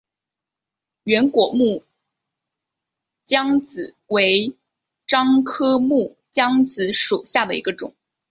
[1.03, 1.83] 圆果木
[3.27, 4.57] 姜子为
[5.05, 7.93] 樟科木姜子属下的一个种。